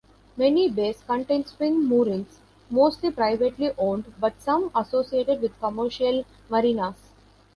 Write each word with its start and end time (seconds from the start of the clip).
Many 0.35 0.67
bays 0.67 1.03
contain 1.05 1.45
swing 1.45 1.85
moorings, 1.85 2.39
mostly 2.71 3.11
privately 3.11 3.69
owned, 3.77 4.11
but 4.19 4.41
some 4.41 4.71
associated 4.73 5.43
with 5.43 5.59
commercial 5.59 6.25
marinas. 6.49 7.11